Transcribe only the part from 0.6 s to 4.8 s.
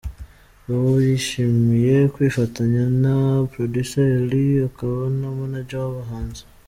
Babo yishimiye kwifatanya na Producer Eliel